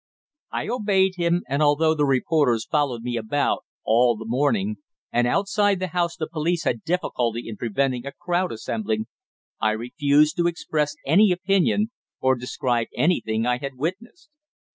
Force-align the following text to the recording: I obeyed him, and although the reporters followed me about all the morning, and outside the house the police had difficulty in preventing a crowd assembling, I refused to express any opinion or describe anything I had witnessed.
I 0.51 0.67
obeyed 0.67 1.17
him, 1.17 1.43
and 1.47 1.61
although 1.61 1.93
the 1.93 2.07
reporters 2.07 2.65
followed 2.65 3.03
me 3.03 3.17
about 3.17 3.65
all 3.83 4.17
the 4.17 4.25
morning, 4.25 4.77
and 5.11 5.27
outside 5.27 5.79
the 5.79 5.89
house 5.93 6.15
the 6.17 6.25
police 6.27 6.63
had 6.63 6.81
difficulty 6.81 7.47
in 7.47 7.55
preventing 7.55 8.07
a 8.07 8.11
crowd 8.11 8.51
assembling, 8.51 9.05
I 9.59 9.73
refused 9.73 10.37
to 10.37 10.47
express 10.47 10.95
any 11.05 11.31
opinion 11.31 11.91
or 12.19 12.33
describe 12.33 12.87
anything 12.95 13.45
I 13.45 13.59
had 13.59 13.75
witnessed. 13.75 14.31